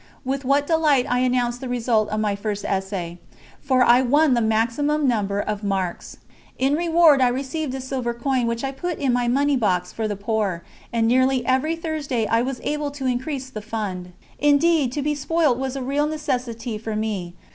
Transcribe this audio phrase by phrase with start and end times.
[0.25, 3.19] With what delight I announced the result of my first essay,
[3.59, 6.17] for I won the maximum number of marks.
[6.57, 10.07] In reward I received a silver coin which I put in my money box for
[10.07, 14.13] the poor, and nearly every Thursday I was able to increase the fund.
[14.39, 17.35] Indeed, to be spoilt was a real necessity for me.